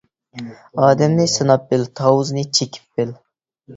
[0.85, 3.13] ئادەمنى سىناپ بىل، تاۋۇزنى چېكىپ بىل.